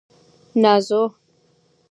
نازو 0.61 1.03